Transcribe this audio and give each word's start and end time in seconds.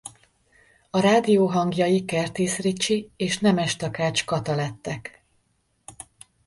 A 0.89 0.99
rádió 0.99 1.45
hangjai 1.47 2.05
Kertész 2.05 2.57
Ricsi 2.57 3.09
és 3.15 3.39
Nemes-Takách 3.39 4.25
Kata 4.25 4.55
lettek. 4.55 5.25